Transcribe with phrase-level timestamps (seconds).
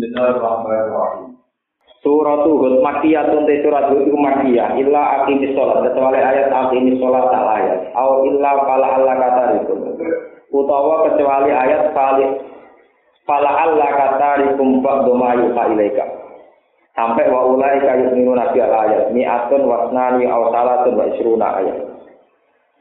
[0.00, 1.36] Bismillahirrahmanirrahim.
[2.00, 7.28] Surat Hud Makiyatun te surat Hud itu Makiyah illa aqimis sholat kecuali ayat aqimis sholat
[7.28, 9.76] tak ayat au illa fala Allah kata itu
[10.56, 11.92] utawa kecuali ayat
[13.28, 16.08] fala Allah kata rikum ba'du ma yuha ilaika.
[16.96, 19.12] Sampai wa ulai kayu minu nabi ayat.
[19.12, 21.76] Mi'atun wasnani au salatun wa isruna ayat.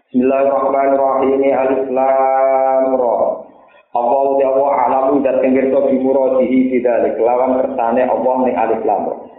[0.08, 1.44] Bismillahirrahmanirrahim.
[1.44, 3.49] Alif Lam Ra
[3.90, 9.30] Allah uti Allah alamu dan tenggirto bimuradihi bidalik lawan kersane Allah ning alif lam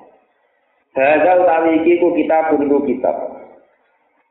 [0.90, 3.14] Hadal utawi iki ku kita bundu kitab.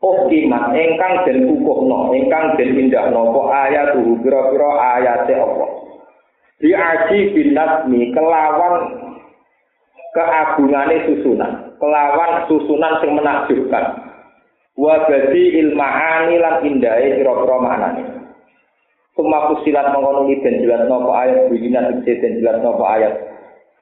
[0.03, 5.71] Oh kimat engkang den kukuhno, engkang den pindahno apa ayat tuh pira-pira ayate Allah.
[6.59, 8.75] Di aji bin nasmi kelawan
[10.11, 13.85] keagungane susunan, kelawan susunan sing menakjubkan.
[14.75, 18.18] Wa badi ilmahani lan indahe pira-pira maknane.
[19.19, 23.19] Suma kusilat mengono dan jelas nopo ayat bujina tegese dan jelas nopo ayat.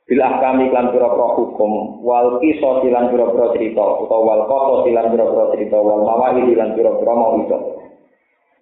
[0.09, 5.45] Bila kami klan pira-pira hukum, wal kisah silan pira-pira cerita utawa wal qasa silan pira-pira
[5.53, 7.53] cerita wal mawahid silan pira-pira mauidh.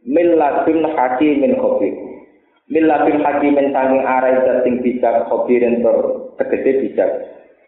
[0.03, 1.95] Milladun hakimin khabir.
[2.67, 4.35] Milladun hakimin sanging arai
[4.67, 7.09] sing bijak khabirin tur tegese bijak.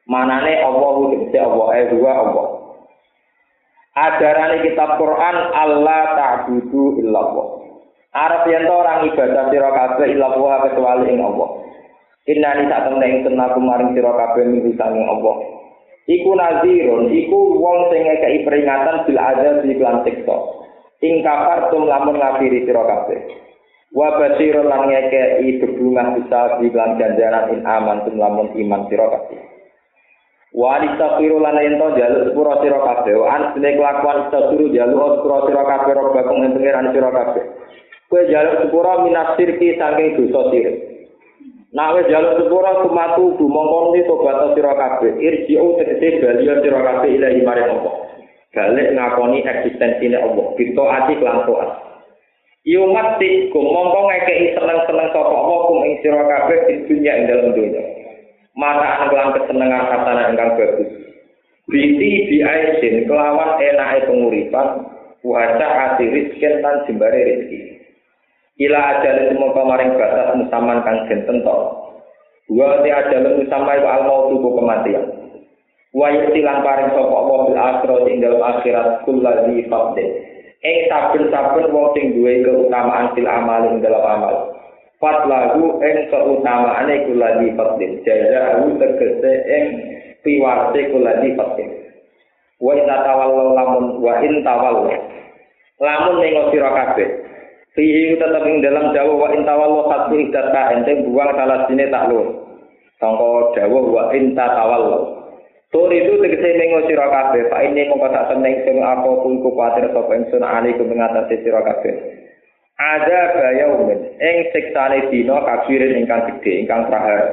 [0.04, 2.48] Manane Allah tegese Allah eh dua Allah.
[3.96, 7.57] Ajarane kitab Quran Allah ta'budu illallah.
[8.18, 11.50] Arab yen orang ibadah sira kabeh ila Allah kecuali ing Allah.
[12.26, 15.36] Inna ni sak temne ing tenaku maring sira kabeh minggu Allah.
[16.08, 20.38] Iku nazirun, iku wong sing ngekeki peringatan bil ada di lan siksa.
[21.04, 23.20] Ing kafar tum lamun ngafiri sira kabeh.
[23.94, 29.14] Wa basirun lan ngekeki bebungah bisa di lan ganjaran in aman tum lamun iman sira
[29.14, 29.40] kabeh.
[30.58, 33.14] Wa alistaghfiru lan yen to jaluk sepura sira kabeh.
[33.14, 37.46] Wa an kelakuan istaghfiru jaluk sepura sira kabeh robbakum ing pengiran sira kabeh.
[38.08, 40.76] Kue jaluk sepura minas sirki saking dosa sirik.
[41.76, 45.20] Nah wis jaluk sepura kumatu dumongkon ni tobat sira kabeh.
[45.20, 47.96] Irji'u tegese baliya sira kabeh ilahi maring Allah.
[48.56, 50.56] Balik ngakoni eksistensine Allah.
[50.56, 51.70] Kita ati kelan taat.
[52.64, 57.52] Yumat ti mongko ngekeki seneng-seneng sapa Allah kum ing sira kabeh di dunya ing dalem
[57.60, 57.84] dunya.
[58.56, 60.90] Mata kelan kesenengan katana ingkang bagus.
[61.68, 64.96] Binti di aisin kelawan enake penguripan
[65.28, 67.77] Wajah hati rizkin tan jembare rizki.
[68.58, 71.62] Ila ajal semua kemarin batas musaman kang den tentok.
[72.50, 75.06] Wa ti ajal musamma iku al maut kematian.
[75.94, 80.06] Wa yutilan paring sapa Allah bil akhirat ing dalam akhirat kulladzi fadde
[80.62, 84.36] ing saben-saben wong sing duwe keutamaan fil amal ing dalam amal.
[84.98, 89.64] Fatlahu ing keutamaane kulladzi fadde jazaa'u tegese ing
[90.26, 91.66] piwarte kulladzi fadde
[92.58, 94.92] wa in tawallu lamun wa in tawallu.
[95.78, 97.10] Lamun ning sira kabeh
[97.78, 102.26] Fihi tetap ing dalam dawa wa intawallo satu idata ente buang salah sini tak lu.
[102.98, 105.30] Sangka dawa wa inta tawallo.
[105.70, 109.94] Tur itu tegese mengo sira kabeh, pak ini mongko tak seneng sing apa pun kuwatir
[109.94, 111.94] sapa ingsun ali ku mengatasi sira kabeh.
[112.82, 117.30] Ada gaya umin, ing siksane dina kafirin ingkang gedhe, ingkang prahara.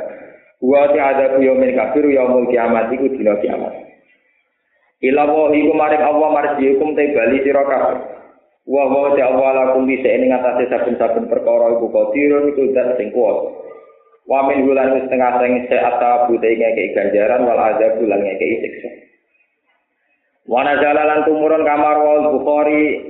[0.61, 3.73] Wa ti ada yaumin kafir yaumul kiamat iku dina kiamat.
[5.01, 8.24] Ila wa iku maring Allah marji hukum te bali sira kabeh.
[8.65, 13.13] Wa wa ta awala kum bisa ing ngatasé saben-saben perkara iku qadirun iku zat sing
[13.13, 13.37] kuat.
[14.25, 18.91] Wa min bulan wis tengah sing seata bute ngeke ganjaran wal azab bulan ngeke siksa.
[20.49, 23.05] Wa nazala lan tumurun kamar wal Bukhari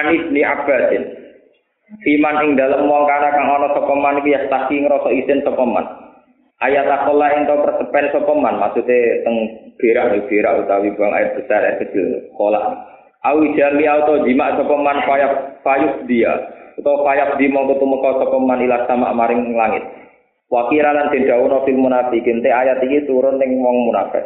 [0.00, 1.04] Anis li Abbasin.
[2.00, 5.64] Fiman ing dalem wong kana kang ana sapa man iki ya taki ngrasa isin sapa
[5.68, 5.84] man.
[6.64, 9.36] Ayat akola ento persepen sapa man maksude teng
[9.76, 12.96] berak berak utawi buang air besar air kecil kolak.
[13.26, 16.30] Awi jami auto jima sapa man payap payus dia
[16.78, 19.82] utawa payap di mongko tumeka sapa man ila sama maring langit.
[20.48, 24.22] Wakira lan den dawuh fil munafikin te ayat iki turun ning wong munafik.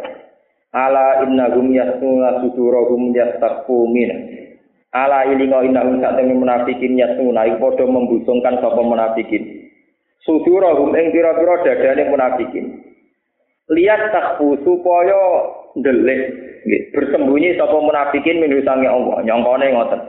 [0.76, 4.12] Ala innahum yasnuna sudurahum yastaqu min.
[4.92, 9.72] Ala ilingo innahum satene munafikin yasnuna iku padha membusungkan sapa munafikin.
[10.22, 12.66] Sudurahum ing pira-pira dadane munafikin.
[13.72, 15.48] Lihat takfu supaya
[15.80, 16.51] ndelik
[16.94, 19.22] bersembunyi sapa munafikin min usange Allah.
[19.22, 20.00] Nyongkone ngoten.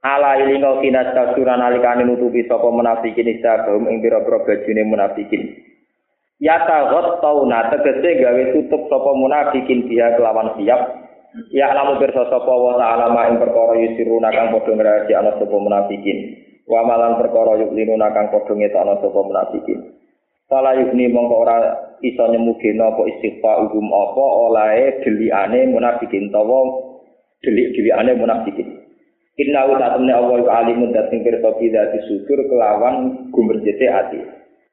[0.00, 5.60] Ala ilinga kinas kasuran alikane nutupi sapa munafikin istabum ing pira-pira bajune munafikin.
[6.40, 10.80] Ya tagot tauna tegese gawe tutup sapa munafikin dia kelawan siap.
[11.52, 16.18] Ya lamu pirsa sapa wa ta'ala ing perkara yusiruna kang padha ngrahasiakno sapa munafikin.
[16.64, 19.78] Wa malan perkara yuklinuna kang padha ngetokno sapa munafikin.
[20.48, 21.56] Fala yukni mongko ora
[22.00, 26.60] iso nyemugeno apa istighfar umum apa olahe delikane munafikin tawa
[27.44, 28.68] delik-delikane munafikin.
[29.40, 34.20] Inna wa ta'ala Allah wa alimun dat sing pirsa bida disudur kelawan gumberjete ati.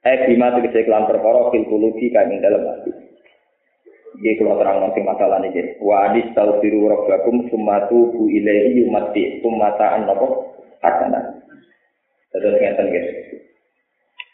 [0.04, 2.92] Eh bima tegese kelan perkara fil kulubi kang ing dalem ati.
[4.18, 5.80] Iki kula terang nanti masalah ini.
[5.80, 10.28] Wa adis tau biru rabbakum sumatu bu ilahi yumati sumata an napa
[10.84, 11.22] hasana.
[12.36, 13.10] Terus ngeten guys.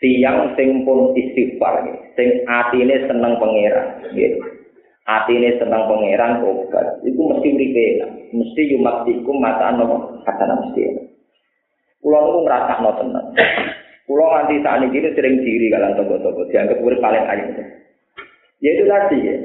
[0.03, 1.87] Tiang sing pun istighfar
[2.19, 4.35] sing atine seneng pangeran nggih.
[5.07, 6.99] Atine seneng pangeran obat.
[7.07, 7.85] Iku mesti uripe
[8.35, 11.07] mesti yumatikum mata napa hasana mesti.
[12.03, 13.25] Kula niku ngrasakno tenan.
[14.03, 17.63] Kula nganti saat ini sering diri kalian tobo-tobo, dianggap urip paling ayu.
[18.59, 19.35] Ya itu tadi ya.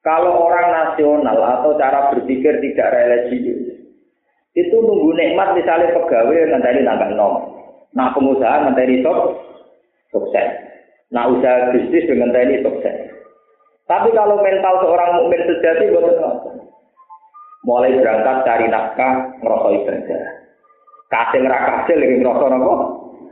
[0.00, 3.84] Kalau orang nasional atau cara berpikir tidak religius,
[4.56, 7.34] itu nunggu nikmat misalnya pegawai nanti nambah nom.
[7.92, 9.53] Nah pengusaha nanti sok
[10.14, 10.48] sukses.
[11.10, 12.96] Nah usaha bisnis dengan tadi sukses.
[13.84, 16.56] Tapi kalau mental seorang mukmin sejati bukan
[17.64, 20.20] Mulai berangkat cari nafkah, ngerosok ibadah.
[21.08, 22.72] Kasih ngerakasih lagi ngerosok nopo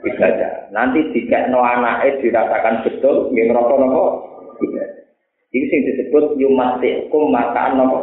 [0.09, 0.73] ibadah.
[0.73, 4.03] Nanti jika no anaknya dirasakan betul, ngerosok nopo
[4.65, 5.05] ibadah.
[5.53, 8.01] Ini sing disebut yumatikum makaan nopo.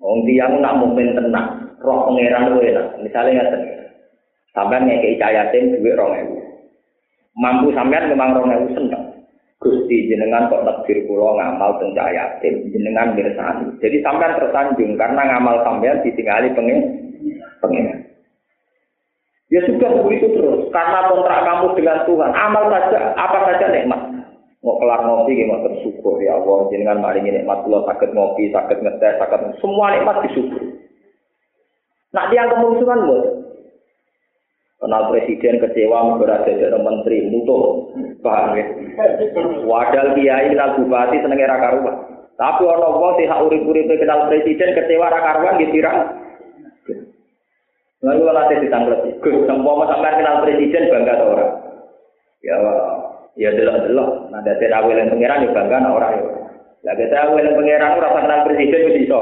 [0.00, 2.96] Wong tiyang nak mukmin tenang, roh pangeran lu enak.
[3.04, 3.75] Misalnya ngaten.
[4.56, 6.32] Sampeyan ngekei cayatin duit 2000.
[7.36, 9.04] Mampu sampean memang 2000 seneng.
[9.60, 13.68] Gusti jenengan kok takdir kula ngamal teng cayatin, jenengan mirsani.
[13.84, 16.80] Jadi sampean tersanjung karena ngamal sampean ditinggali pengen
[17.60, 18.08] pengen.
[19.52, 20.72] Ya sudah begitu terus.
[20.72, 24.00] Karena kontrak kamu dengan Tuhan, amal saja, apa saja nikmat.
[24.64, 26.66] Mau kelar ngopi, mau bersyukur ya Allah.
[26.72, 30.80] Jangan maringi nikmat Allah, sakit ngopi, sakit ngetes, sakit semua nikmat disyukur.
[32.10, 33.35] Nah, dia kemusuhan bos.
[34.86, 37.90] Kenal presiden kecewa berada jadi menteri mutu,
[38.22, 38.70] paham ya?
[39.66, 42.22] Wadal kiai kenal bupati seneng era karuan.
[42.38, 46.22] Tapi orang wong sih hak urip-urip kenal presiden kecewa ra karuan ditirang.
[47.98, 51.50] Lalu nanti ditangkap, Gus, semua sampai kenal presiden bangga atau orang?
[52.46, 52.56] Ya,
[53.34, 54.10] ya delok delok.
[54.30, 56.22] Nah, dari awal yang pangeran ya bangga nah orang ya.
[56.86, 59.20] Lah kita awal yang pangeran rasa kenal presiden itu iso.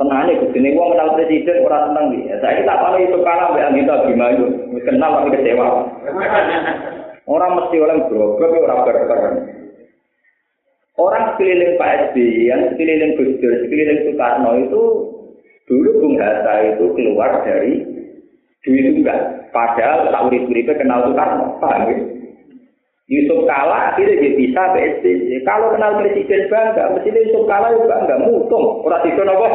[0.00, 2.22] Gus, ini gua kenal presiden orang seneng nih.
[2.40, 4.46] Saya kita kalau itu kalah mbak Anita gimana itu,
[4.88, 5.66] kenal tapi kecewa.
[7.28, 9.34] Orang mesti orang berobak, orang berperan.
[10.98, 14.82] Orang sekeliling Pak SBY, yang sekeliling Gus Dur, sekeliling Soekarno itu
[15.70, 17.80] Dulu Bung Hatta itu keluar dari
[18.66, 19.46] duit juga.
[19.54, 21.56] Padahal tak urip-uripnya kenal Soekarno.
[21.62, 21.96] Paham ya?
[23.08, 25.44] Yusuf Kala akhirnya dia bisa PSBY.
[25.48, 28.16] Kalau kenal presiden bangga, mesti Yusuf Kala juga bangga.
[28.28, 28.84] Mutung.
[28.84, 29.48] Orang itu nopo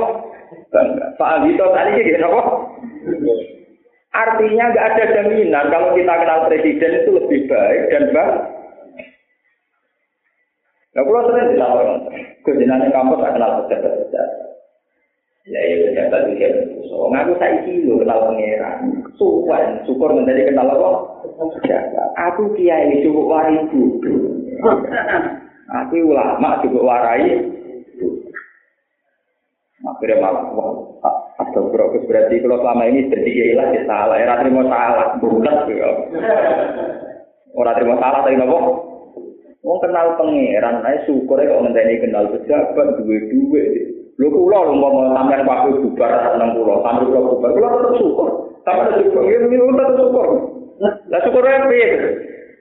[0.71, 1.05] bangga.
[1.15, 2.41] Pak Anggito tadi gitu nopo.
[4.15, 8.57] Artinya nggak ada jaminan kalau kita kenal presiden itu lebih baik dan bangga.
[10.97, 12.09] Nah, kalau sering dilaporkan,
[12.41, 14.29] kejenangan kampus tak kenal pejabat-pejabat.
[15.47, 16.49] Ya ya ternyata dia
[16.91, 19.05] so ngaku saya kilo kenal pangeran.
[19.15, 20.89] Suwan syukur menjadi kenal apa?
[22.27, 24.35] Aku kiai cukup warai bodoh.
[25.85, 27.45] Aku ulama cukup warai.
[29.85, 30.73] Akhirnya malah wah
[31.37, 34.17] ada berapa berarti kalau selama ini jadi kiai lah ya salah.
[34.17, 35.21] Era terima salah
[35.69, 35.89] ya.
[37.53, 38.57] Orang terima salah tapi nopo.
[39.61, 43.63] Wong kenal pangeran, ae syukur kok ngenteni kenal pejabat duwe-duwe.
[44.17, 48.27] Lho kula lho mau sampean waktu bubar nang kula, sampe kula bubar, kula tetep syukur.
[48.63, 50.27] Sampe syukur, ya tetep syukur.
[51.11, 51.87] Lah syukur piye?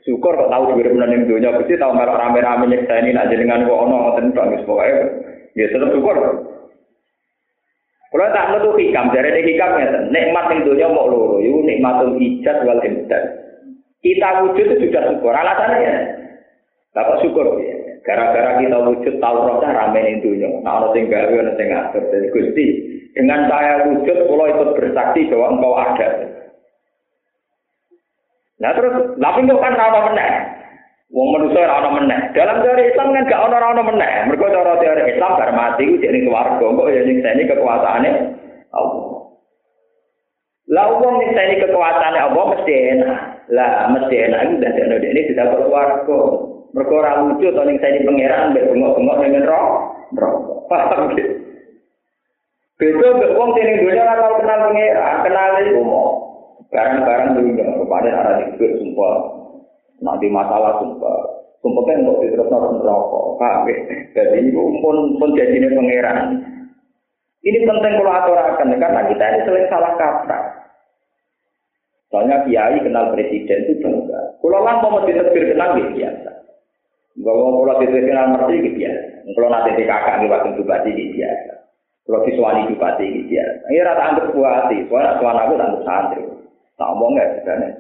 [0.03, 3.83] Syukur kok tau dhuwit menan ning donya, Gusti tau merok rame-rame nyekseni nak jenengan kok
[3.87, 5.03] ono ngoten tok wis pokoke.
[5.55, 6.17] Ya tetep syukur.
[8.15, 12.15] Kula tak metu hikam, jare nek hikam ngeten, nikmat ning donya mok loro, iku nikmatul
[12.23, 13.25] ijaz wal imdad.
[13.99, 15.35] Kita wujud itu sudah syukur.
[15.35, 15.95] Alasannya ya.
[16.95, 17.75] Bapak syukur ya.
[18.07, 20.47] Gara-gara kita wujud tahu rohnya rame ning dunia.
[20.63, 22.03] Nah, ono sing gawe ono sing ngatur.
[22.15, 22.67] Jadi Gusti,
[23.19, 26.09] dengan saya wujud kalau ikut bersaksi bahwa engkau ada.
[28.57, 30.33] Nah terus, tapi kok kan rana meneh.
[31.07, 32.35] Wong manusia rana meneh.
[32.35, 34.13] Dalam teori Islam kan gak ono rana meneh.
[34.27, 36.67] Mergo cara teori Islam bar mati ku jadi keluarga.
[36.67, 38.11] Kok ya nyekseni kekuasaane
[38.75, 39.07] Allah.
[40.67, 43.19] Lah wong nyekseni kekuasaane Allah mesti enak.
[43.55, 46.21] Lah mesti enak itu dan ini tidak berkeluarga.
[46.75, 49.67] Mergo ora lucu to ning sani pangeran mbek bengok-bengok.
[50.19, 50.35] Roh.
[50.67, 51.33] Paham gitu.
[52.83, 56.07] Beda mbek wong ning dunya ora tau kenal pangeran, kenal iku mau
[56.75, 59.36] barang-barang dunia rupane ora dikek sumpah.
[60.01, 61.21] Nanti masalah sumpah.
[61.65, 63.21] Sumpah kan kok diterusno neraka.
[63.41, 63.77] Paham ya?
[64.13, 66.19] Jadi ini pun pun jadine pangeran.
[67.47, 70.45] Ini penting kalau aturakan karena kita ini sering salah kaprah.
[72.11, 74.21] Soalnya kiai kenal presiden itu bangga.
[74.39, 76.33] Kalau lah mau diterbir kenal biasa.
[77.17, 78.93] Bahwa kalau diterima merti gitu ya.
[79.35, 81.33] Kalau nanti di kakak di waktu bupati gitu ya.
[82.07, 83.47] Kalau siswani bupati gitu ya.
[83.67, 86.23] Ini rata anggap bupati, soalnya suara aku anggap santri.
[86.79, 87.27] Tak omong ya.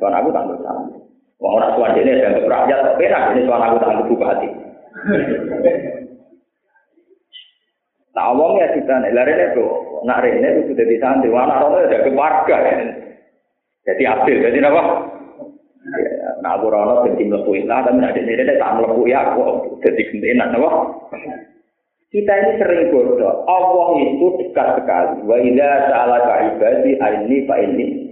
[0.01, 0.96] Soal aku tak bersalah.
[1.37, 4.49] Wong ora tuan dene dianggap rakyat, tapi enak ini soal aku tak bupati.
[8.17, 9.67] Tak omong ya kita nih, lari itu,
[10.09, 12.75] nak rene itu sudah santri, mana rono ya ke warga ya.
[13.85, 14.83] Jadi adil, jadi apa?
[16.41, 20.03] Nah aku rono jadi melepuh lah, tapi nak dene dene tak melepuh ya aku, jadi
[20.09, 20.71] gentenan apa?
[22.09, 23.45] Kita ini sering bodoh.
[23.45, 25.21] Allah itu dekat sekali.
[25.29, 28.09] Wa idza sa'alaka ibadi aini fa ini.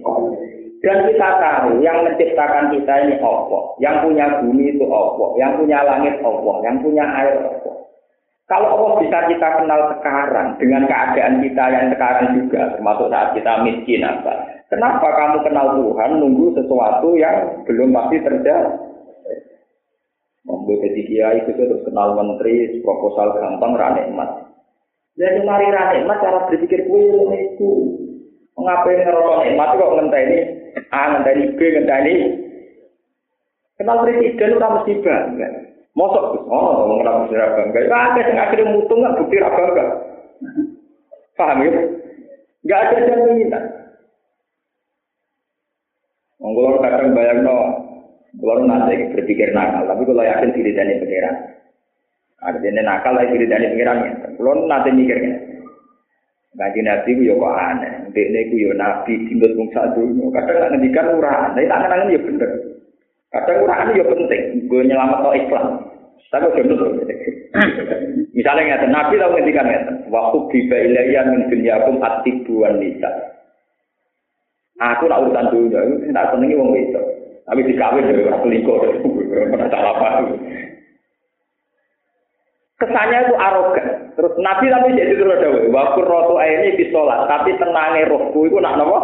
[0.84, 3.62] Dan kita tahu yang menciptakan kita ini Allah.
[3.82, 5.28] Yang punya bumi itu Allah.
[5.34, 6.56] Yang punya langit Allah.
[6.62, 7.74] Yang punya air Allah.
[8.44, 13.52] Kalau Allah bisa kita kenal sekarang dengan keadaan kita yang sekarang juga, termasuk saat kita
[13.64, 14.46] miskin apa?
[14.68, 18.72] Kenapa kamu kenal Tuhan nunggu sesuatu yang belum pasti terjadi?
[20.44, 24.44] Membuat jadi kiai itu terus kenal menteri, proposal gampang, rane emas.
[25.16, 27.02] Dan mari rane emas cara berpikir gue
[27.32, 27.72] itu.
[28.60, 32.14] Mengapa ngerokok nikmat kok ngenteni A, ngenteni B, ngenteni
[33.74, 35.48] Kenal presiden udah mesti bangga.
[35.98, 37.80] Mosok oh ngomong kenal presiden bangga.
[37.90, 39.84] Ya ada yang akhirnya mutung nggak bukti bangga.
[41.34, 41.70] Paham ya?
[42.64, 43.64] Gak ada jaminan.
[46.38, 47.56] Monggo kadang bayang no,
[48.36, 51.36] kalau nanti berpikir nakal, tapi kalau yakin diri dan pengiran.
[52.44, 53.98] Artinya nakal lagi diri dan pengiran.
[54.36, 55.53] Kalau nanti mikirnya,
[56.54, 57.92] Ngaji Nabi ku yo kok aneh.
[58.14, 60.30] Dekne ku yo Nabi tinggal bangsa dunia.
[60.30, 62.50] Kadang nggak ngendikan uraan, tapi tak kenangan yo bener.
[63.34, 64.42] Kadang uraan yo penting.
[64.70, 65.66] Gue nyelamat no Islam.
[66.30, 66.62] Tapi udah
[66.94, 67.18] bener.
[68.34, 69.84] Misalnya nggak Nabi tahu ngendikan nggak
[70.14, 73.10] Waktu biba ilaiya min dunyakum atibuan nisa.
[74.78, 77.02] Aku nak urusan dunia, tak senengi wong itu.
[77.46, 78.78] Tapi dikawin dari orang selingkuh,
[79.30, 80.34] pernah salah paham.
[82.74, 83.86] Kesannya itu arogan.
[84.18, 88.58] Terus Nabi tapi jadi terus ada waktu rotu ini di sholat, tapi tenangnya rohku itu
[88.58, 88.98] nak nopo.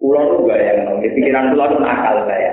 [0.00, 2.52] Ulang tuh bayang, di pikiran ulang tuh nakal saya.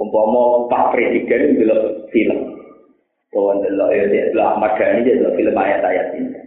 [0.00, 1.64] Umpama Pak Presiden itu
[2.12, 2.56] film.
[3.36, 6.40] Tuhan delok ya dia delok Ahmad Dhani dia delok film ayat-ayat ini.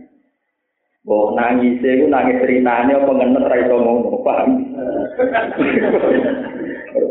[1.06, 4.50] Bahwa nangis itu nangis ceritanya apa ngenes ra iso ngono, paham?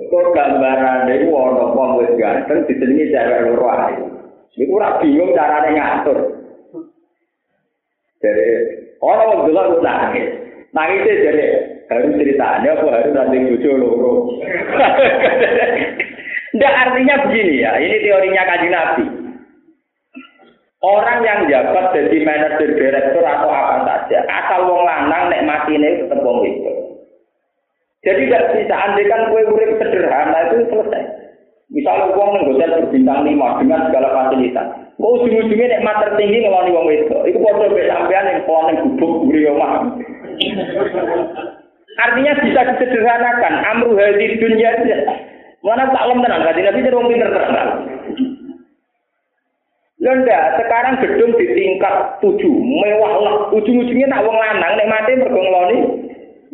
[0.09, 3.97] Kok gambaran itu ana wong wis ganteng disenengi cewek loro ae.
[4.57, 6.19] Iku ora bingung carane ngatur.
[8.25, 8.49] Jadi
[9.05, 10.33] ana wong delok nangis.
[10.73, 11.47] Nangis jadi
[11.93, 14.12] harus ceritanya apa harus nanti bojo loro.
[16.57, 19.05] Nggak artinya begini ya, ini teorinya kaji Nabi.
[20.79, 26.00] Orang yang jabat jadi manajer direktur atau apa saja, asal wong lanang nek mati ini
[26.00, 26.77] tetap wong itu.
[28.07, 31.02] Jadi tidak bisa andekan kue urip sederhana itu selesai.
[31.69, 34.67] Misalnya uang neng hotel berbintang lima dengan segala fasilitas.
[34.97, 37.17] Kau ujung-ujungnya nek mat tertinggi ngeloni wong itu.
[37.28, 39.73] Itu foto sampean yang pulang neng gubuk buri omah.
[41.99, 43.55] Artinya bisa disederhanakan.
[43.75, 44.71] Amru hadi dunia
[45.59, 47.69] Mana tak lem tenan, kaji nabi jadi pinter terkenal.
[49.99, 53.37] Lenda, sekarang gedung di tingkat tujuh, mewah lah.
[53.50, 55.78] Ujung-ujungnya tak wong lanang, nek mati mergo ngeloni.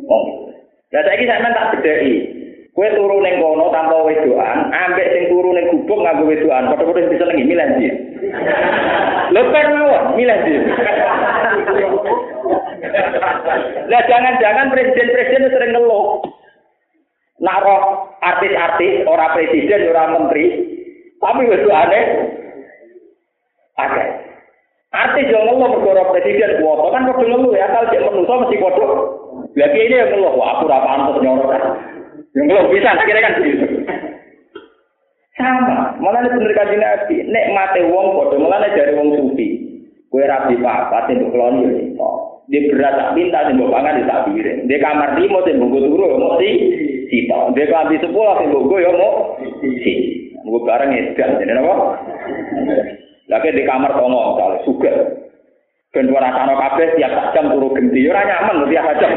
[0.08, 0.53] Oh.
[0.94, 2.14] Lah saiki sampean tak bedheki.
[2.74, 7.22] Kowe turu ning kono tanpa wedoan, ambek sing turu ning gubuk nganggo wedoan, padha-padha bisa
[7.22, 7.86] senengi milih ndi.
[9.30, 10.54] Lho kan mawon, milih ndi.
[13.90, 16.18] Lah jangan-jangan presiden-presiden sering ngeluh.
[17.42, 20.46] Nak roh artis-artis, ora presiden, ora menteri,
[21.22, 22.00] tapi wedoane
[23.78, 24.04] ada.
[24.94, 29.23] Artis yang ngeluh bergoro presiden, wah kan kok ngeluh ya, kalau dia menusuk mesti kodok.
[29.54, 31.50] Lagi ini yang ngeluh, wah aku rapa antus nyorot.
[32.34, 33.66] Yang ngeluh bisa, kira kan begitu.
[35.34, 39.66] Sama, malah ini bener kaji nabi, nek mate wong kodok, malah dari wong sufi.
[40.10, 42.10] Kue rapi apa, untuk keloni ya itu.
[42.44, 44.68] Dia berat tak minta, sih pangan di tak piring.
[44.68, 46.54] Dia kamar limo, sih buku turu, ya mau sih.
[47.08, 47.50] Sita.
[47.56, 49.40] Dia kelambi sepuluh, sih buku ya mau.
[49.64, 49.94] Si.
[50.44, 51.74] Buku bareng ya, jadi apa?
[53.32, 55.23] Lagi di kamar tomo, kalau suka.
[55.94, 59.14] Ben ora rasane kabeh tiap jam turu genti, ora nyaman tiap jam.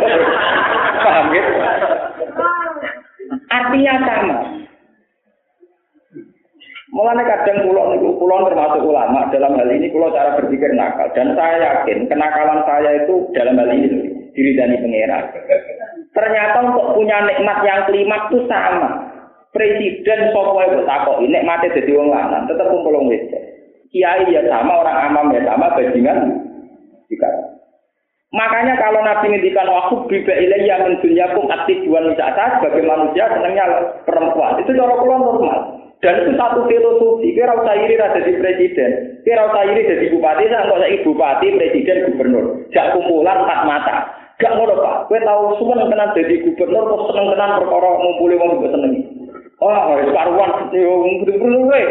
[1.02, 1.44] Paham ya?
[3.50, 4.38] Artinya sama.
[6.88, 11.36] Mulane kadang pulau niku pulau termasuk ulama dalam hal ini pulau cara berpikir nakal dan
[11.36, 15.24] saya yakin kenakalan saya itu dalam hal ini diri dan pangeran.
[16.16, 19.14] Ternyata untuk punya nikmat yang kelima itu sama.
[19.52, 23.10] Presiden sopo itu takok nikmate dadi wong lanang tetep kumpul wong.
[23.92, 26.47] Kiai ya sama, orang amam ya sama, bajingan
[27.10, 27.30] juga.
[28.36, 33.66] Makanya kalau Nabi ngendikan waktu biba ilayya min dunyakum aktifuan saya sebagai manusia senangnya
[34.04, 34.60] perempuan.
[34.60, 35.60] Itu cara kula normal.
[36.04, 37.34] Dan itu satu filosofi.
[37.34, 38.92] Kira usah iri jadi presiden.
[39.24, 42.46] Kira usah iri jadi bupati, saya nggak usah bupati, presiden, gubernur.
[42.76, 43.98] Jak kumpulan tak mata.
[44.38, 48.50] Gak ngono Pak, kowe tau seneng tenan dadi gubernur kok seneng tenan perkara ngumpuli wong
[48.62, 49.02] mbok senengi.
[49.58, 51.82] Oh, harus karuan kowe.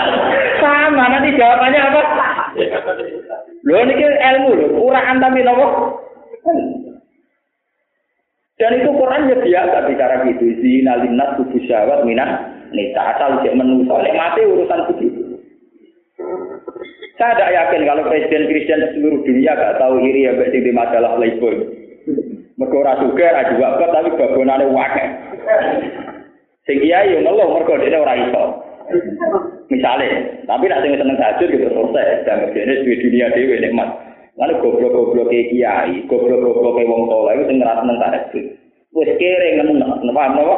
[0.64, 2.02] Sama nanti jawabannya apa?
[3.66, 5.66] Lho niki ilmu lho, uraan tapi nopo?
[8.58, 10.44] Dan itu Quran ya biasa bicara gitu.
[10.58, 12.58] Zina linnas tubuh syawat minah.
[12.74, 13.96] Nisa asal cek menungso.
[13.96, 15.22] mati urusan begitu.
[17.18, 21.18] Saya tidak yakin kalau presiden Kristen seluruh dunia gak tahu iri ya berarti di masalah
[21.18, 21.54] playboy.
[22.58, 25.08] Mereka ora juga, ora juga tapi babonane wakil.
[26.66, 28.44] Sing kiai yo ngeluh mergo dene ora iso.
[29.68, 32.24] Misalnya, tapi nak sing seneng tahajud gitu selesai.
[32.24, 33.88] Dan ini di dunia dewe nikmat.
[34.40, 38.44] Lalu goblok-goblok kiai, goblok-goblok wong soleh itu sing ngerasa seneng tahajud.
[38.96, 40.56] Wis kere ngono, paham napa?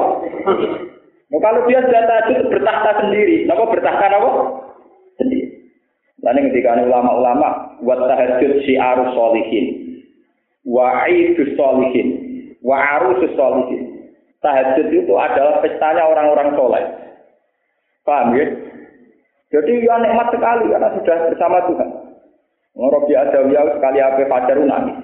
[1.31, 4.31] Nah, kalau dia sudah tahajud bertahta sendiri, napa bertahta napa?
[6.21, 7.49] Lalu ketika ulama-ulama
[7.83, 9.67] buat tahajud si arus solihin,
[10.62, 11.02] wa
[11.59, 12.09] solihin,
[12.62, 13.83] wa arus solihin.
[14.40, 16.85] Tahajud itu adalah pestanya orang-orang soleh.
[18.09, 18.70] Paham ya?
[19.50, 21.90] Jadi ya nikmat sekali karena sudah bersama Tuhan.
[22.78, 24.99] Ngorobi Adawiyah sekali apa fajar nangis.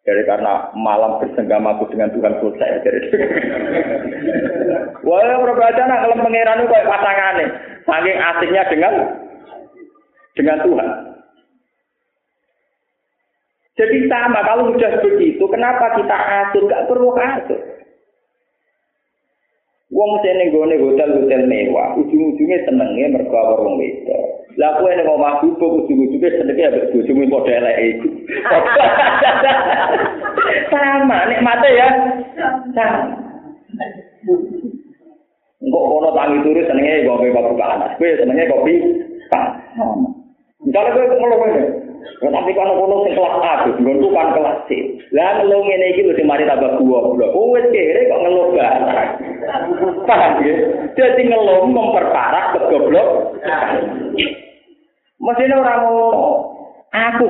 [0.00, 2.82] Jadi karena malam bersenggamaku dengan Tuhan selesai.
[2.82, 3.00] Jadi,
[5.06, 7.46] Wah, aja nak kalau pangeran itu kayak pasangannya.
[7.84, 8.92] Saking asiknya dengan
[10.34, 10.88] dengan Tuhan.
[13.78, 16.68] Jadi sama kalau sudah begitu, kenapa kita atur?
[16.68, 17.60] Gak perlu atur.
[20.00, 24.16] Wong sene nggone hotel-hotel mewah, ujung-ujungnya senengnya mergo wong beda.
[24.56, 28.08] Lah kowe nek omah bubuk ujung-ujungnya senenge ambek bojomu padha eleke iku.
[30.72, 31.88] Sama nek mate ya.
[32.72, 33.12] Sama.
[35.60, 37.92] Engkok kono tangi turu senenge kopi kopi panas.
[38.00, 38.72] Kowe senenge kopi
[40.70, 41.64] gue ngeluh ini, ya,
[42.20, 44.70] tapi kalau kono sing kelas A, gue tuh kan kelas C.
[45.16, 47.32] Lah ngeluh ini iki lho mari tambah gua blok.
[47.32, 49.08] Oh wis kere kok ngeluh banget.
[50.04, 50.54] Paham ya?
[50.96, 53.08] Jadi ngeluh memperparah kegoblok.
[55.20, 56.22] Mestinya orang ngono.
[56.90, 57.26] Aku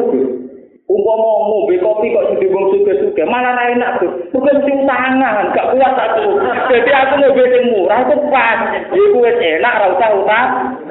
[0.90, 4.10] Umpama ngombe kopi kok jadi wong suge-suge, malah ra enak tuh.
[4.34, 6.34] Bukan mesti utangan, gak kuat aku.
[6.66, 8.58] Jadi aku ngombe sing murah itu pas.
[8.90, 10.48] Iku wis enak ra usah utang.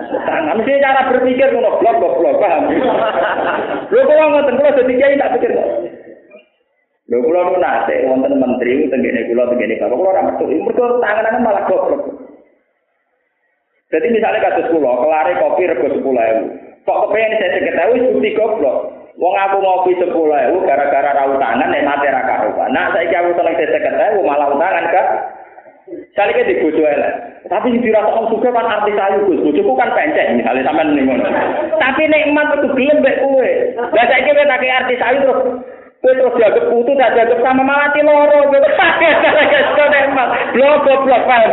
[0.09, 2.73] Utangan mesti cara berpikir ngono blok blok blok paham.
[3.93, 5.53] Lho kok ngoten kula dadi kiai tak pikir.
[7.09, 10.43] Lho kula nu nate wonten menteri tengene kula tengene bapak kula ora metu.
[10.49, 12.01] Mergo tanganan malah goblok.
[13.89, 16.05] Jadi misalnya kasus kula, kelare kopi rego 10.000.
[16.85, 18.77] Kok kepengen saya seketahui bukti goblok.
[19.19, 22.71] Wong aku ngopi sepuluh ewu gara-gara rau tangan nek mati ra karuan.
[22.71, 25.07] Nah saiki aku seneng seket ewu malah utangan kak.
[26.13, 27.13] Kali ke dibojo elek.
[27.47, 29.39] Tapi sing dirasa om suka kan artis ayu Gus.
[29.39, 31.23] Bojoku kan pencet misalnya sampean ning ngono.
[31.79, 33.51] Tapi nikmat itu gelem mbek kowe.
[33.95, 35.39] Lah saiki kowe tak artis ayu terus
[36.03, 38.69] kowe terus dianggap putu tak dianggap sama mati loro gitu.
[40.53, 41.51] Blok blok paham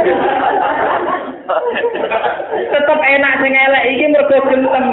[2.66, 4.84] Tetep enak sing elek iki mergo gentem.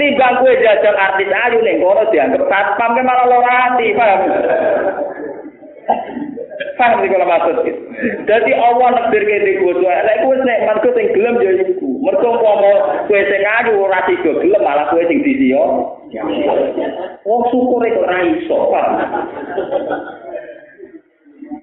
[0.00, 4.20] Timbang jajal artis ayu ning kono dianggap satpam malah lara ati, paham?
[6.58, 7.56] Paham iki kalau maksud
[8.26, 11.90] Jadi Allah nekdir ke di elek kuwi nek mergo sing gelem ya iku.
[12.02, 15.62] Mergo umpama kowe sing ayu ora tiga gelem malah kowe sing disiyo.
[17.22, 18.92] Wong syukur kok ora iso, paham?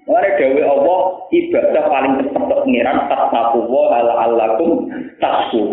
[0.05, 0.99] Mare dewe Allah
[1.33, 4.87] ibadah paling cepet tok pengiran tasawu wa ala alakum
[5.19, 5.63] tasu.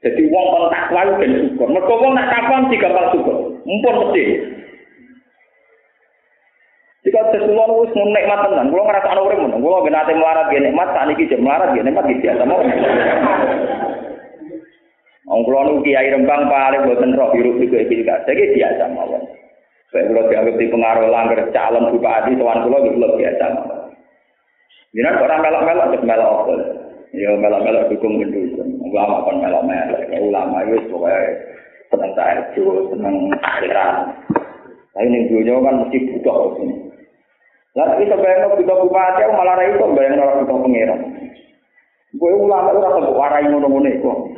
[0.00, 1.68] Jadi wong kon takwa ben syukur.
[1.68, 3.36] Mergo wong nak takwa mesti gampang syukur.
[3.68, 4.24] Mumpun mesti.
[7.00, 9.56] Jika sesuatu wis nikmat tenan, kula ngrasa ana urip ngono.
[9.56, 12.60] Kula ben ate melarat ge nikmat, saniki jek melarat ge nikmat iki biasa mau.
[15.30, 19.24] Wong kula nu kiai Rembang paling boten roh biru iki iki iki biasa mawon.
[19.90, 23.46] Saya kalau dianggap di pengaruh langgar calon bupati, tuan pulau itu lebih biasa.
[24.94, 26.54] Jangan orang melok-melok terus melok apa?
[27.10, 28.70] Ya melok-melok dukung mendukung.
[28.86, 30.02] Ulama kan melok-melok.
[30.14, 31.20] Ulama itu pokoknya
[31.90, 33.94] senang tahajud, senang akhirat.
[34.94, 36.89] Tapi ini dunia kan mesti butuh sini.
[37.80, 41.00] Lalu kita bayang butuh bupati, malah itu bayang orang butuh pengiran.
[42.12, 44.36] Gue ulama itu rasa warai ngono-ngono.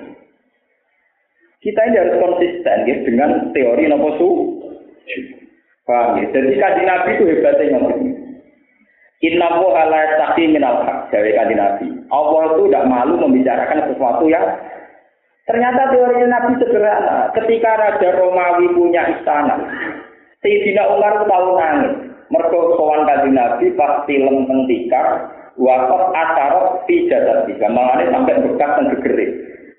[1.62, 4.28] Kita ini harus konsisten ya, dengan teori nopo su.
[5.82, 6.26] Paham ya?
[6.30, 8.02] Jadi kaji Nabi itu hebatnya ngomong.
[9.22, 11.86] Inna woha la yastaqi minal haq, dari kaji Nabi.
[12.10, 14.42] Allah itu tidak malu membicarakan sesuatu yang
[15.46, 17.30] ternyata teori Nabi sederhana.
[17.34, 19.58] Ketika Raja Romawi punya istana,
[20.42, 22.11] Sayyidina Umar tahu nangis.
[22.32, 25.28] Mergo sowan kaji Nabi pas film tentikar,
[25.60, 27.68] wakot asarot fi jadad tiga.
[27.68, 29.30] Mengenai sampai bekas dan gegerik.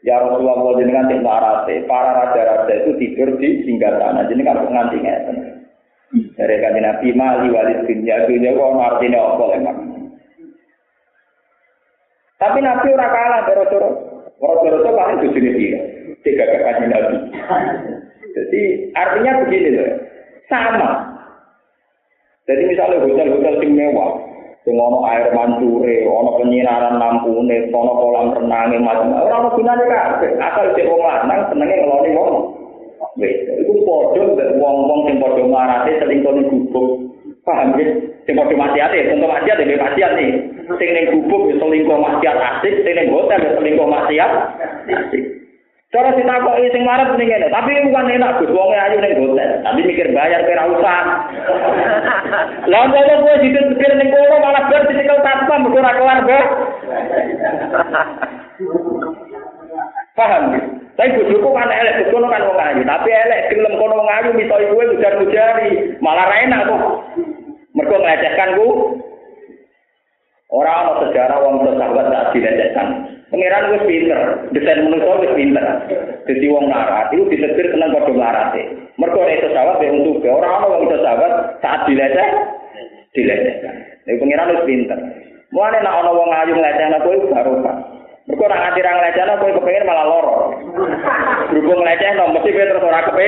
[0.06, 4.28] Ya Rasulullah jenengan sing para raja-raja itu tidur di singgah sana.
[4.30, 5.38] Jenengan nganti ngeten.
[6.38, 9.78] Dari kanji Nabi mali walid dunia dunia kok artinya apa emang.
[12.38, 13.90] Tapi Nabi ora kalah doro-doro.
[14.38, 15.82] Doro-doro itu paling bujuni dia.
[16.22, 17.16] Tiga kanji Nabi.
[18.36, 18.62] Jadi
[18.94, 19.90] artinya begini loh.
[20.52, 21.13] Sama.
[22.44, 24.20] Jadi misalnya hotel-hotel sing mewah,
[24.68, 30.32] sing ono air mancure, ono penyinaran lampune, ono kolam renang macam ora ono gunane kabeh.
[30.44, 32.36] Asal dhek wong lanang senenge ngeloni wong.
[33.16, 36.88] Wis, iku padha mbek wong-wong sing padha marate selingkuh ning gubuk.
[37.48, 37.86] Paham ya?
[38.28, 40.30] Sing padha maksiate, contoh maksiat ya maksiat nih.
[40.80, 44.32] Sing ning gubuk selingkuh maksiat asik, sing ning hotel selingkuh maksiat
[44.92, 45.33] asik.
[45.94, 49.86] Cara ditakoki sing marep ning ngene, tapi bukan enak Gus wong ayu ning hotel, tapi
[49.86, 51.30] mikir bayar kira usah.
[52.74, 56.50] Lah kok kowe dipikir ning kono malah bar dicekel tanpa mergo ora kelar, Bos.
[60.18, 60.44] Paham?
[60.98, 64.56] Tapi bojoku kan elek, kono kan wong ayu, tapi elek gelem kono wong ayu miso
[64.66, 66.82] iku ujar-ujari, malah ra enak kok.
[67.78, 68.98] Mergo nglecehkan ku.
[70.50, 73.14] Ora ana sejarah wong sahabat tak dilecehkan.
[73.34, 75.66] Pangeran wis pinter, desain manusia wis pinter.
[76.30, 78.62] Dadi wong larat iku ditetir tenang padha larate.
[79.02, 82.30] Mergo nek iso sahabat ya untuk ora ana wong iso sahabat saat dileceh
[83.18, 83.74] dilecehkan.
[84.06, 85.00] Nek pangeran wis pinter.
[85.50, 87.78] Mulane nek ana wong ayu nglecehna kowe baru Pak.
[88.30, 90.38] Mergo nek nganti ra nglecehna kowe kepengin malah loro.
[91.50, 93.28] Berhubung nglecehno mesti kowe terus ora kepe.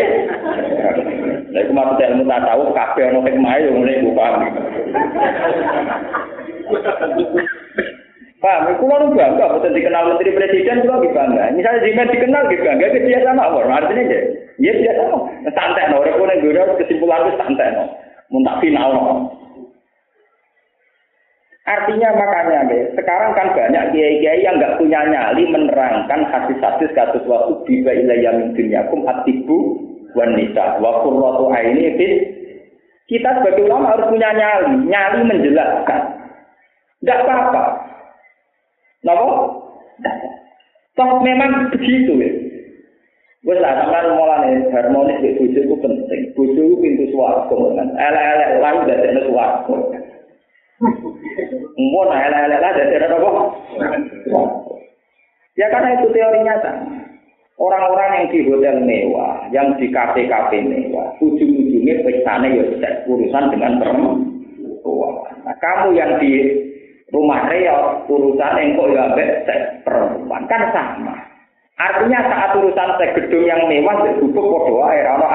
[1.49, 4.13] Lha iku maksud ilmu tasawuf kabeh ana hikmah yo ngene iku.
[8.45, 11.49] Paham, kulo nu bangga, betul dikenal menteri presiden juga lebih bangga.
[11.57, 13.65] Misalnya Jimen dikenal lebih bangga, itu biasa mawar.
[13.73, 14.19] Artinya ya,
[14.61, 15.33] ya biasa mawar.
[15.49, 17.89] Santai no, orang kuning gue kesimpulan itu santai no.
[18.29, 19.03] Muntah final no.
[21.65, 27.57] Artinya makanya deh, sekarang kan banyak kiai-kiai yang nggak punya nyali menerangkan hadis-hadis kasus waktu
[27.65, 29.81] biba ilayah min dunyakum atibu
[30.13, 32.13] wanita wa qurratu aini fit
[33.09, 36.01] kita sebagai ulama harus punya nyali, nyali menjelaskan.
[37.01, 37.84] Tidak apa-apa.
[39.05, 39.37] Napa?
[40.97, 42.29] Toh memang begitu ya.
[43.45, 46.21] Wes lah sampean mulane harmonis di bojo itu penting.
[46.33, 47.87] Bojo itu pintu swarga kan.
[47.93, 49.75] Elek-elek lan dadekne swarga.
[51.77, 53.31] Mun elek-elek lah dadekne apa?
[55.53, 56.73] Ya karena itu teori nyata.
[57.55, 63.79] Orang-orang yang di hotel mewah, yang di kafe-kafe mewah, ujung-ujungnya pestanya ya seks urusan dengan
[63.79, 64.19] perempuan.
[65.47, 66.51] Nah, kamu yang di
[67.15, 69.05] rumah reot, urusan kok ya
[69.47, 71.15] seks perempuan, kan sama.
[71.79, 75.27] Artinya saat urusan seks gedung yang mewah, bubuk podo air, ono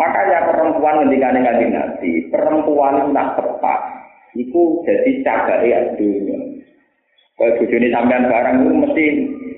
[0.00, 3.80] Makanya perempuan ketika dengan nabi, perempuan itu nak tepat,
[4.32, 6.38] itu jadi cagai ya dunia.
[7.36, 9.04] Kalau bujuni sampean barang itu mesti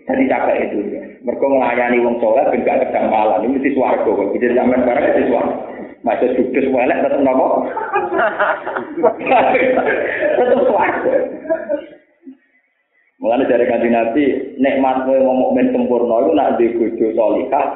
[0.07, 0.79] jadi cabai itu.
[1.27, 3.43] Mereka melayani wong soleh ben gak kedampalan.
[3.43, 4.07] Mesti swarga.
[4.39, 5.72] Jadi sampean barang mesti swarga.
[6.03, 7.71] Masa judes welek tetep nopo?
[10.39, 11.15] tetep swarga.
[13.23, 14.25] Mulane dari kanji Nabi,
[14.59, 17.67] nikmat ngomong men sempurna itu nak di bojo solihah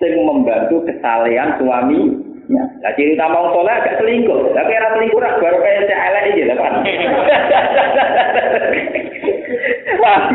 [0.00, 4.52] sing membantu kesalehan suami Ya, lah ciri utama wong soleh agak selingkuh.
[4.52, 6.60] Lah kira selingkuh rak baru kayak cek elek iki lho.
[10.04, 10.28] Wah,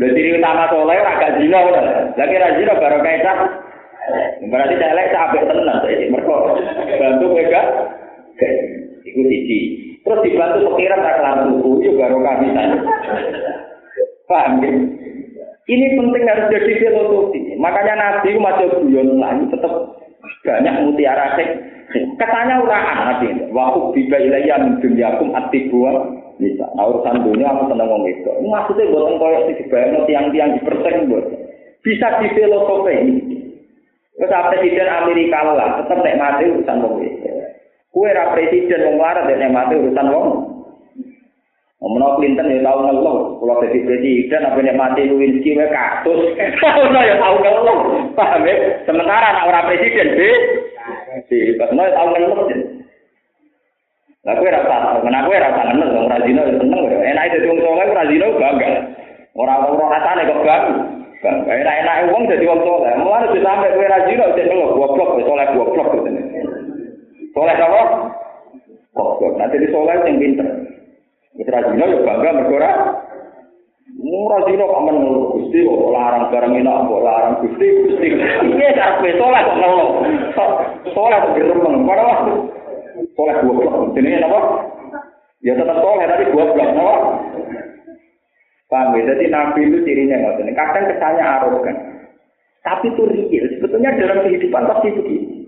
[0.00, 1.84] lho ciri utama soleh ora gak zina lho.
[2.16, 2.48] Lah kira
[2.80, 3.28] baru kayak
[4.44, 6.36] Berarti cek elek sampai tenan iki mergo
[7.00, 7.66] bantu gak?
[9.04, 9.58] Iku siji.
[10.04, 12.18] Terus dibantu pikiran tak kelar tuku yo baru
[14.24, 14.70] Paham ya?
[15.64, 17.56] Ini penting harus jadi filosofi.
[17.56, 19.72] Makanya Nabi masih guyon lagi tetap
[20.44, 21.48] banyak mutiara sing
[22.20, 25.92] katanya uraan nabi waktu biba ilayah min dunyakum atibua
[26.36, 30.60] bisa nah urusan dunia aku seneng ngomong itu maksudnya buatan koyok sih dibayang tiang-tiang di
[30.66, 31.24] persen buat
[31.86, 32.96] bisa di filosofi
[34.14, 37.02] Terus presiden Amerika lah, tetap nek mati urusan wong
[37.90, 40.28] Kue ra presiden wong larat dan mati urusan wong.
[41.84, 45.52] Omno Clinton ya tahu nggak loh, kalau jadi presiden apa naik mati Louis C.
[45.52, 45.68] W.
[45.68, 46.48] Kaktus, ya
[47.20, 47.60] tau nggak
[48.16, 48.54] paham ya?
[48.88, 50.34] Sementara anak ora presiden sih,
[51.28, 52.60] di Pak Noy tahu nggak loh sih.
[54.24, 57.58] Nah kue rasa, karena kue rasa nggak loh, orang Zino itu seneng, enak itu wong
[57.60, 58.70] soalnya orang Zino bangga,
[59.36, 61.03] orang orang rasa kok bangga.
[61.24, 62.90] Bang, enak enak uang jadi uang tole.
[63.00, 66.24] Mulai sudah sampai kue rajin, udah jadi uang dua blok, tole dua blok gitu nih.
[67.32, 67.80] Tole apa?
[68.92, 69.32] Kok blok?
[69.40, 70.48] Nanti di yang pinter.
[71.40, 72.72] Itu rajin, udah bangga berdoa.
[74.04, 78.08] Murah sih lo, aman lo, gusti, lo larang barang ini, lo larang gusti, gusti.
[78.44, 80.04] Iya, tapi tole kok nol,
[80.92, 82.18] tole kok gerembeng, mana lah?
[83.16, 84.40] Tole dua blok, apa?
[85.40, 87.00] Ya tetap tole, tapi dua blok nol.
[88.72, 89.02] Paham ya?
[89.12, 90.52] Jadi Nabi itu cirinya ngoten.
[90.56, 91.76] Kadang kesannya arogan.
[92.64, 93.44] Tapi itu real.
[93.56, 95.44] Sebetulnya dalam kehidupan pasti begitu.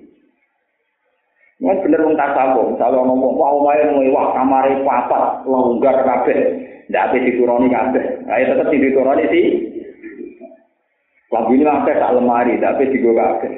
[1.56, 6.36] Mas bener wong tasawuf, misalnya ngomong wah omahe mewah kamare papat longgar kabeh.
[6.92, 8.04] Ndak ape dituruni kabeh.
[8.28, 9.46] Ayo tetep dituruni sih.
[11.32, 13.50] Lagu ini sampai tak lemari, tapi digo kabeh.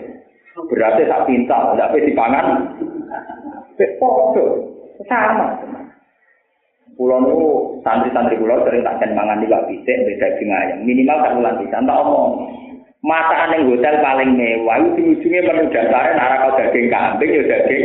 [0.71, 2.47] Berarti tak pintal, tapi dipangan.
[3.99, 4.47] Foto
[5.07, 5.59] sama.
[6.99, 7.35] Pulau nu
[7.87, 10.83] santri-santri pulau sering tak ken mangan di pisik beda ayam.
[10.83, 11.79] Minimal tak ulang bisa.
[11.79, 12.33] Tak omong.
[12.99, 17.85] Masakan yang hotel paling mewah itu ujungnya perlu dasarnya nara kau daging kambing ya daging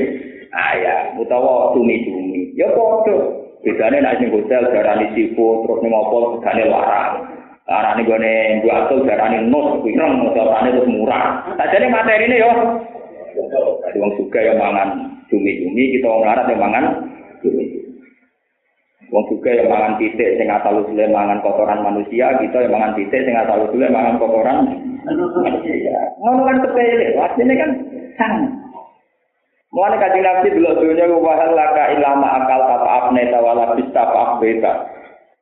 [0.49, 6.65] ayam utawa cumi-cumi ya podo bedanya nak sing hotel darani sifu terus ning opo regane
[6.65, 7.29] larang
[7.69, 8.33] larang ning gone
[8.65, 12.37] dua atul darani nus pirang darani terus murah sajane materi ini
[13.83, 16.85] Jadi wong suka yang mangan cumi-cumi, kita wong larat yang mangan
[17.41, 17.82] cumi.
[19.13, 23.21] Wong juga yang mangan titik sing asal usule mangan kotoran manusia, kita yang mangan titik
[23.21, 24.65] sing asal usule mangan kotoran
[25.05, 26.17] manusia.
[26.17, 27.71] Ngono kan sepele, asline kan
[28.17, 28.49] sama.
[29.69, 34.73] Mulane kaji nabi dulu dunia wahal laka ilama akal tapa apne tawala bista apa beta.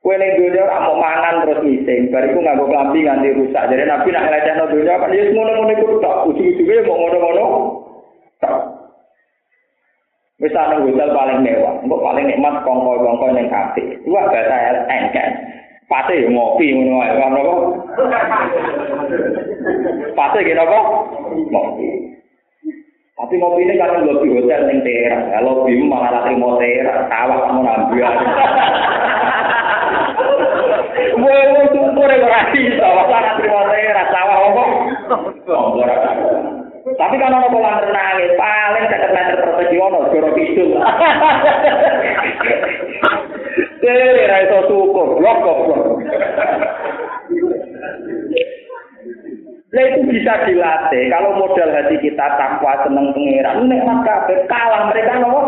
[0.04, 3.72] Kue ning dunia mau mangan terus ngising, bariku nganggo klambi nganti rusak.
[3.72, 7.46] Jadi nabi nak ngelecehno dunia kan ya ngono-ngono iku tok, ujung-ujunge mau ngono-ngono.
[10.42, 14.02] Wis ana hotel paling mewah, engko paling nikmat kongko-kongko ning kafe.
[14.02, 15.30] Dua bahasa engken.
[15.86, 17.54] Pate yo ngopi ngono wae, kan apa?
[20.18, 20.80] Pate ki napa?
[21.30, 21.88] Ngopi.
[23.22, 25.30] Tapi ngopi ini kan lebih hotel ning teras.
[25.30, 28.14] Kalau bim malah lagi mau teras, sawah kamu nambiar.
[31.22, 32.88] Woi, woi, tunggu deh, ora iso.
[32.98, 34.64] Masalah terima teras, sawah apa?
[35.54, 35.96] Oh, ora
[37.02, 40.78] Tapi kan ono kolam renang paling dekat meter persegi ono joro kidul.
[43.82, 45.98] Tere ra iso syukur, blok blok.
[49.72, 51.10] Nah itu bisa dilatih.
[51.10, 55.42] Kalau modal hati kita takwa seneng pengiran, nikmat kabeh kalah mereka nopo.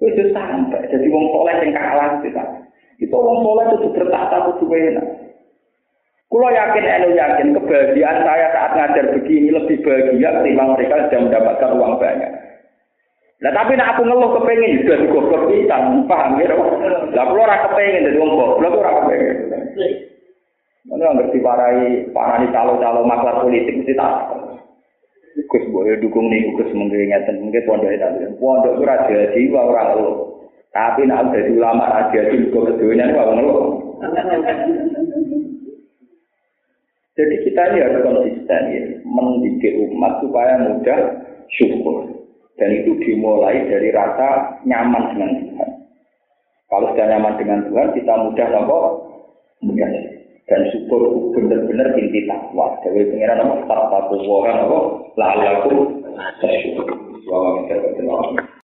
[0.00, 2.44] Itu sampai jadi wong soleh yang kalah kita.
[3.04, 5.23] Itu wong soleh itu bertata kudu enak.
[6.34, 11.70] Kulo yakin, elu yakin kebahagiaan saya saat ngajar begini lebih bahagia ketimbang mereka sudah mendapatkan
[11.78, 12.32] uang banyak.
[13.38, 15.78] Nah tapi nak aku ngeluh kepengen juga di goblok kita,
[16.10, 16.50] paham ya?
[17.14, 19.36] Lah kulo ora kepengen jadi wong goblok ora kepengen.
[20.90, 24.34] Mana ngerti parai parani calo-calo maklar politik mesti tak.
[25.38, 30.02] Gus boleh dukung nih Gus mungkin ngeten mungkin pondok itu pondok itu raja jiwa orang
[30.02, 30.10] lo.
[30.74, 33.54] Tapi nak jadi ulama raja jiwa keduanya itu orang lo.
[37.14, 40.98] Jadi kita ini harus konsisten ya, mendidik umat supaya mudah
[41.54, 42.10] syukur.
[42.58, 45.70] Dan itu dimulai dari rasa nyaman dengan Tuhan.
[46.70, 48.78] Kalau sudah nyaman dengan Tuhan, kita mudah nopo
[49.62, 49.90] mudah.
[50.44, 52.74] Dan syukur benar-benar inti takwa.
[52.82, 54.78] Jadi pengiran nopo tak takwa orang nopo
[55.14, 56.02] lalu
[56.42, 56.86] syukur.
[57.30, 58.53] Wa